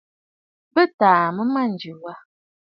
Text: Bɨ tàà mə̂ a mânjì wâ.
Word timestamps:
Bɨ 0.73 0.81
tàà 0.99 1.23
mə̂ 1.35 1.43
a 1.49 1.51
mânjì 1.53 1.91
wâ. 2.01 2.13